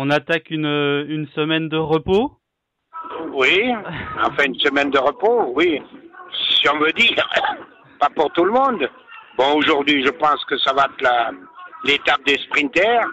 On 0.00 0.10
attaque 0.10 0.50
une, 0.50 1.26
semaine 1.34 1.68
de 1.68 1.76
repos 1.76 2.38
Oui, 3.32 3.60
enfin 4.22 4.44
une 4.44 4.60
semaine 4.60 4.90
de 4.90 4.98
repos, 4.98 5.52
oui. 5.56 5.82
Si 6.40 6.68
on 6.68 6.78
veut 6.78 6.92
dire, 6.92 7.28
pas 7.98 8.08
pour 8.14 8.30
tout 8.30 8.44
le 8.44 8.52
monde. 8.52 8.88
Bon, 9.36 9.54
aujourd'hui, 9.56 10.06
je 10.06 10.10
pense 10.12 10.44
que 10.44 10.56
ça 10.58 10.72
va 10.72 10.84
être 10.84 11.34
l'étape 11.82 12.24
des 12.24 12.38
sprinters, 12.44 13.08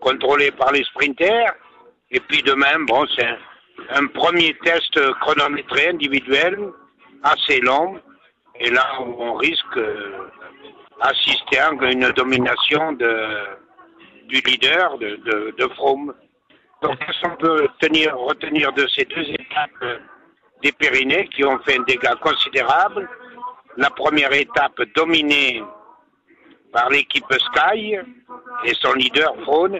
contrôlée 0.00 0.50
par 0.50 0.72
les 0.72 0.82
sprinters. 0.82 1.54
Et 2.10 2.18
puis 2.18 2.42
demain, 2.42 2.80
bon, 2.80 3.06
c'est 3.14 3.24
un, 3.24 3.38
un 4.02 4.06
premier 4.08 4.58
test 4.64 4.98
chronométré 5.20 5.90
individuel, 5.90 6.58
assez 7.22 7.60
long. 7.60 8.00
Et 8.58 8.70
là, 8.70 8.84
on 8.98 9.34
risque 9.34 9.78
d'assister 11.00 11.60
à 11.60 11.70
une 11.70 12.10
domination 12.10 12.90
de, 12.94 13.61
du 14.32 14.40
leader, 14.40 14.96
de, 14.98 15.54
de, 15.58 15.68
Froome. 15.74 16.14
Donc, 16.80 16.98
qu'est-ce 16.98 17.20
qu'on 17.20 17.36
peut 17.36 17.68
tenir, 17.80 18.16
retenir 18.16 18.72
de 18.72 18.86
ces 18.88 19.04
deux 19.04 19.28
étapes 19.28 20.00
des 20.62 20.72
Pyrénées 20.72 21.28
qui 21.28 21.44
ont 21.44 21.58
fait 21.58 21.78
un 21.78 21.82
dégât 21.82 22.16
considérable 22.16 23.08
La 23.76 23.90
première 23.90 24.32
étape 24.32 24.80
dominée 24.96 25.62
par 26.72 26.88
l'équipe 26.88 27.30
Sky 27.30 27.98
et 28.64 28.74
son 28.80 28.94
leader 28.94 29.34
Froome. 29.42 29.78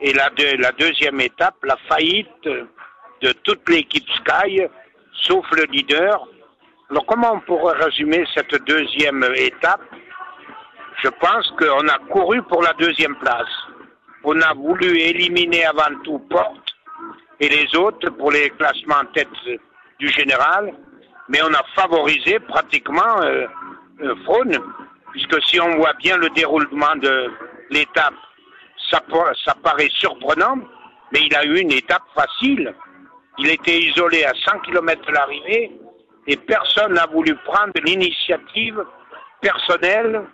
Et 0.00 0.12
la 0.12 0.72
deuxième 0.72 1.20
étape, 1.20 1.56
la 1.62 1.76
faillite 1.88 2.44
de 3.22 3.32
toute 3.44 3.68
l'équipe 3.68 4.08
Sky, 4.16 4.62
sauf 5.12 5.46
le 5.52 5.64
leader. 5.70 6.26
Alors 6.90 7.06
comment 7.06 7.34
on 7.34 7.40
pourrait 7.40 7.78
résumer 7.84 8.24
cette 8.34 8.54
deuxième 8.64 9.24
étape? 9.36 9.80
Je 11.02 11.08
pense 11.08 11.50
qu'on 11.58 11.88
a 11.88 11.98
couru 12.10 12.42
pour 12.42 12.62
la 12.62 12.72
deuxième 12.74 13.16
place. 13.16 13.65
On 14.28 14.40
a 14.40 14.54
voulu 14.54 14.98
éliminer 14.98 15.66
avant 15.66 15.96
tout 16.02 16.18
Porte 16.28 16.74
et 17.38 17.48
les 17.48 17.76
autres 17.76 18.10
pour 18.10 18.32
les 18.32 18.50
classements 18.50 18.96
en 18.96 19.12
tête 19.14 19.28
du 20.00 20.08
général, 20.08 20.74
mais 21.28 21.38
on 21.44 21.54
a 21.54 21.62
favorisé 21.76 22.40
pratiquement 22.40 23.22
euh, 23.22 23.46
puisque 25.12 25.40
si 25.44 25.60
on 25.60 25.76
voit 25.76 25.92
bien 26.02 26.16
le 26.16 26.28
déroulement 26.30 26.96
de 26.96 27.30
l'étape, 27.70 28.14
ça, 28.90 29.00
ça 29.44 29.54
paraît 29.62 29.90
surprenant, 29.92 30.56
mais 31.12 31.20
il 31.20 31.36
a 31.36 31.44
eu 31.44 31.60
une 31.60 31.70
étape 31.70 32.02
facile. 32.12 32.74
Il 33.38 33.48
était 33.48 33.78
isolé 33.78 34.24
à 34.24 34.32
100 34.34 34.58
km 34.60 35.06
de 35.06 35.12
l'arrivée 35.12 35.70
et 36.26 36.36
personne 36.36 36.94
n'a 36.94 37.06
voulu 37.06 37.36
prendre 37.44 37.74
l'initiative 37.84 38.82
personnelle 39.40 40.24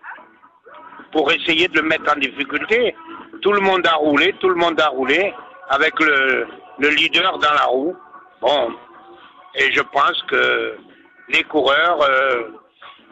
pour 1.12 1.30
essayer 1.30 1.68
de 1.68 1.78
le 1.78 1.88
mettre 1.88 2.10
en 2.10 2.18
difficulté. 2.18 2.94
Tout 3.42 3.52
le 3.52 3.60
monde 3.60 3.86
a 3.86 3.94
roulé, 3.96 4.32
tout 4.40 4.48
le 4.48 4.54
monde 4.54 4.80
a 4.80 4.88
roulé 4.88 5.34
avec 5.68 5.98
le, 6.00 6.46
le 6.78 6.88
leader 6.88 7.38
dans 7.38 7.52
la 7.52 7.64
roue. 7.64 7.96
Bon, 8.40 8.72
et 9.54 9.70
je 9.72 9.80
pense 9.80 10.22
que 10.28 10.76
les 11.28 11.42
coureurs, 11.44 12.00
euh, 12.02 12.48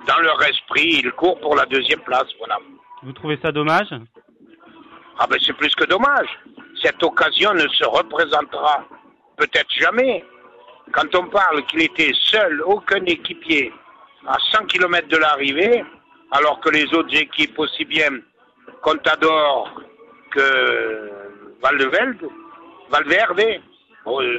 dans 0.07 0.19
leur 0.21 0.43
esprit, 0.43 1.01
ils 1.03 1.13
courent 1.13 1.39
pour 1.41 1.57
la 1.57 1.67
deuxième 1.67 2.01
place. 2.01 2.27
Voilà. 2.39 2.59
Vous 3.03 3.13
trouvez 3.13 3.39
ça 3.43 3.53
dommage? 3.53 3.89
Ah 5.19 5.27
ben 5.29 5.39
c'est 5.45 5.53
plus 5.53 5.75
que 5.75 5.85
dommage. 5.85 6.29
Cette 6.83 7.03
occasion 7.03 7.53
ne 7.53 7.69
se 7.69 7.85
représentera 7.85 8.85
peut-être 9.37 9.71
jamais. 9.71 10.25
Quand 10.93 11.15
on 11.15 11.29
parle 11.29 11.65
qu'il 11.67 11.83
était 11.83 12.13
seul, 12.15 12.63
aucun 12.63 13.05
équipier, 13.05 13.73
à 14.27 14.37
100 14.53 14.67
km 14.67 15.09
de 15.09 15.17
l'arrivée, 15.19 15.85
alors 16.31 16.61
que 16.61 16.71
les 16.71 16.85
autres 16.95 17.15
équipes, 17.15 17.59
aussi 17.59 17.85
bien 17.85 18.11
Contador 18.83 19.80
que 20.31 21.11
Valverde, 21.63 22.29
Valverde, 22.91 23.61
euh, 24.07 24.39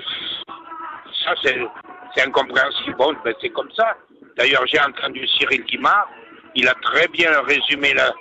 ça 1.24 1.34
c'est 1.44 2.22
incompréhensible. 2.22 2.96
Bon, 2.98 3.14
ben, 3.24 3.34
c'est 3.42 3.50
comme 3.50 3.72
ça. 3.72 3.96
D'ailleurs, 4.38 4.66
j'ai 4.68 4.80
entendu 4.80 5.28
Cyril 5.28 5.64
Guimard, 5.66 6.10
il 6.56 6.68
a 6.68 6.74
très 6.76 7.08
bien 7.08 7.30
résumé 7.42 7.94
la, 7.94 8.12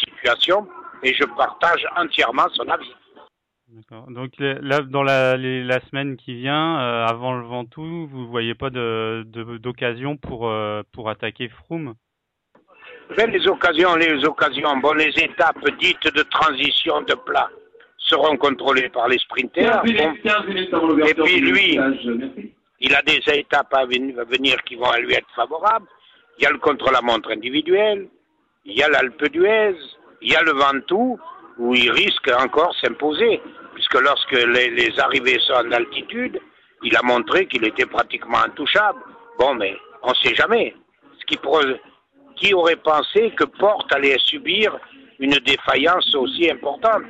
situation 0.00 0.66
et 1.02 1.12
je 1.12 1.24
partage 1.24 1.86
entièrement 1.94 2.46
son 2.54 2.66
avis. 2.68 2.94
Donc 4.08 4.32
là, 4.38 4.80
dans 4.80 5.02
la, 5.02 5.36
semaine 5.90 6.16
qui 6.16 6.34
vient, 6.34 6.80
euh, 6.80 7.06
avant 7.06 7.34
le 7.34 7.44
Ventoux, 7.44 8.06
vous 8.06 8.26
voyez 8.28 8.54
pas 8.54 8.70
d'occasion 8.70 10.16
pour 10.16 10.48
euh, 10.48 10.82
pour 10.92 11.10
attaquer 11.10 11.48
Froome? 11.48 11.94
Les 13.16 13.46
occasions, 13.48 13.94
les 13.96 14.24
occasions, 14.24 14.76
bon, 14.78 14.92
les 14.94 15.10
étapes 15.18 15.58
dites 15.78 16.12
de 16.14 16.22
transition 16.22 17.02
de 17.02 17.14
plat 17.14 17.48
seront 17.98 18.36
contrôlées 18.36 18.88
par 18.88 19.08
les 19.08 19.18
sprinters. 19.18 19.82
15 19.82 19.82
Bon, 19.82 19.92
minutes, 20.10 20.22
15 20.22 20.46
minutes 20.46 20.74
avant 20.74 20.86
l'ouverture 20.86 21.24
Et 21.26 21.28
puis, 21.28 21.40
lui- 21.40 21.78
il 22.80 22.94
a 22.94 23.02
des 23.02 23.20
étapes 23.32 23.72
à 23.74 23.86
ven- 23.86 24.18
à 24.18 24.24
venir 24.24 24.62
qui 24.64 24.76
vont 24.76 24.92
lui 25.00 25.14
être 25.14 25.28
favorables. 25.34 25.86
Il 26.38 26.44
y 26.44 26.46
a 26.46 26.50
le 26.50 26.58
contre-la-montre 26.58 27.30
individuel, 27.30 28.08
il 28.64 28.76
y 28.78 28.82
a 28.82 28.88
l'Alpe 28.88 29.28
d'Huez, 29.30 29.76
il 30.20 30.32
y 30.32 30.36
a 30.36 30.42
le 30.42 30.52
Ventoux, 30.52 31.18
où 31.58 31.74
il 31.74 31.90
risque 31.92 32.30
encore 32.40 32.74
s'imposer, 32.80 33.40
puisque 33.74 34.00
lorsque 34.00 34.32
les, 34.32 34.70
les 34.70 34.98
arrivées 34.98 35.38
sont 35.40 35.52
en 35.54 35.70
altitude, 35.72 36.40
il 36.82 36.96
a 36.96 37.02
montré 37.02 37.46
qu'il 37.46 37.64
était 37.64 37.86
pratiquement 37.86 38.38
intouchable. 38.44 38.98
Bon, 39.38 39.54
mais 39.54 39.76
on 40.02 40.10
ne 40.10 40.14
sait 40.16 40.34
jamais. 40.34 40.74
Ce 41.20 41.24
qui, 41.26 41.38
qui 42.44 42.52
aurait 42.52 42.76
pensé 42.76 43.30
que 43.30 43.44
Porte 43.44 43.90
allait 43.94 44.18
subir 44.18 44.78
une 45.18 45.36
défaillance 45.46 46.14
aussi 46.14 46.50
importante. 46.50 47.04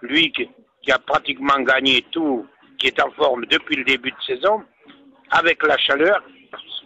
Lui 0.00 0.32
qui, 0.32 0.48
qui 0.82 0.90
a 0.90 0.98
pratiquement 0.98 1.60
gagné 1.60 2.02
tout, 2.10 2.46
qui 2.78 2.86
est 2.86 3.02
en 3.02 3.10
forme 3.10 3.44
depuis 3.46 3.76
le 3.76 3.84
début 3.84 4.10
de 4.10 4.22
saison, 4.26 4.62
avec 5.30 5.62
la 5.66 5.76
chaleur, 5.76 6.22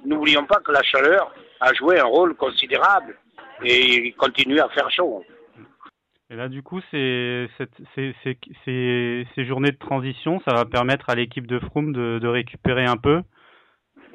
n'oublions 0.05 0.45
pas 0.45 0.61
que 0.61 0.73
la 0.73 0.83
chaleur 0.83 1.33
a 1.61 1.73
joué 1.73 2.01
un 2.01 2.05
rôle 2.05 2.35
considérable 2.35 3.17
et 3.65 4.07
il 4.09 4.15
continue 4.17 4.59
à 4.59 4.69
faire 4.71 4.91
chaud. 4.91 5.25
Et 6.31 6.37
là, 6.37 6.49
du 6.49 6.63
coup, 6.63 6.81
c'est 6.91 7.49
cette- 7.59 7.81
ces 7.95 8.15
ces- 8.25 8.39
ces- 8.65 9.27
ces 9.35 9.45
journées 9.45 9.71
de 9.71 9.79
transition, 9.79 10.41
ça 10.47 10.55
va 10.55 10.65
permettre 10.65 11.11
à 11.11 11.15
l'équipe 11.15 11.47
de 11.47 11.61
Froome 11.61 11.93
de, 11.93 12.19
de 12.19 12.27
récupérer 12.27 12.87
un 12.87 12.97
peu? 12.97 13.23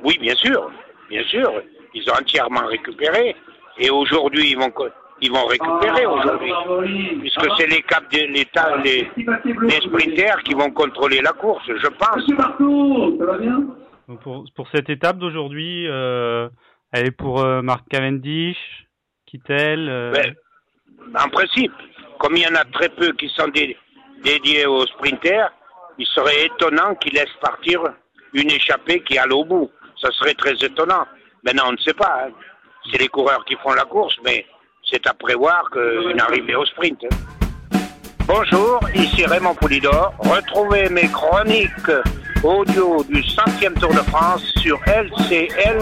Oui, 0.04 0.18
bien 0.20 0.36
sûr, 0.36 0.70
bien 1.10 1.24
sûr, 1.24 1.50
ils 1.94 2.04
ont 2.10 2.16
entièrement 2.20 2.66
récupéré 2.68 3.36
et 3.80 3.90
aujourd'hui 3.90 4.52
ils 4.52 4.58
vont 4.58 4.72
ils 5.22 5.32
vont 5.32 5.46
récupérer 5.48 6.06
Ah, 6.06 6.10
aujourd'hui, 6.12 7.18
puisque 7.20 7.40
Ah, 7.50 7.56
c'est 7.58 7.68
les 7.68 7.82
caps 7.82 8.08
de 8.10 8.26
l'État, 8.34 8.78
les, 8.78 9.10
bleu, 9.18 9.68
les 9.68 9.82
sprinters 9.82 10.42
qui 10.44 10.54
vont 10.54 10.72
contrôler 10.72 11.20
la 11.22 11.34
course, 11.34 11.66
je 11.68 11.88
pense. 11.88 12.16
Monsieur 12.18 12.38
Marteau, 12.38 13.18
ça 13.20 13.26
va 13.26 13.38
bien? 13.38 13.64
Donc 14.08 14.22
pour 14.22 14.46
pour 14.56 14.68
cette 14.74 14.90
étape 14.90 15.18
d'aujourd'hui, 15.18 15.88
euh, 15.90 16.48
elle 16.94 17.08
est 17.08 17.12
pour 17.12 17.42
euh, 17.42 17.62
Mark 17.62 17.84
Cavendish, 17.90 18.58
Kittel. 19.26 19.90
euh, 19.90 20.12
Ben, 20.14 20.34
en 21.22 21.30
principe, 21.30 21.74
comme 22.20 22.36
il 22.38 22.44
y 22.44 22.48
en 22.48 22.56
a 22.56 22.64
très 22.66 22.90
peu 22.90 23.12
qui 23.14 23.28
sont 23.30 23.50
dé- 23.50 23.76
dédiés 24.24 24.66
aux 24.68 24.86
sprinters, 24.86 25.52
il 25.98 26.06
serait 26.08 26.46
étonnant 26.46 26.96
qu'ils 26.96 27.14
laissent 27.14 27.38
partir 27.42 27.82
une 28.34 28.50
échappée 28.52 29.02
qui 29.04 29.18
aille 29.18 29.32
au 29.32 29.44
bout. 29.44 29.70
Ça 30.02 30.10
serait 30.12 30.34
très 30.34 30.54
étonnant. 30.64 31.06
Maintenant, 31.44 31.64
on 31.68 31.72
ne 31.74 31.78
sait 31.78 31.94
pas. 31.94 32.26
hein. 32.26 32.32
C'est 32.92 33.00
les 33.00 33.08
coureurs 33.08 33.44
qui 33.46 33.56
font 33.56 33.74
la 33.74 33.86
course, 33.86 34.16
mais 34.24 34.46
c'est 34.90 35.06
à 35.08 35.14
prévoir 35.14 35.70
qu'une 35.72 36.20
arrivée 36.20 36.56
au 36.56 36.66
sprint. 36.66 37.06
Bonjour, 38.26 38.80
ici 38.96 39.26
Raymond 39.26 39.56
Poulidor. 39.56 40.14
Retrouvez 40.20 40.90
mes 40.90 41.08
chroniques 41.08 41.92
audio 42.44 43.04
du 43.04 43.22
100e 43.22 43.80
Tour 43.80 43.94
de 43.94 44.02
France 44.10 44.44
sur 44.58 44.80
lcl.com. 44.88 45.82